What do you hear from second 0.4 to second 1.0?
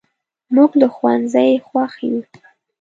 موږ له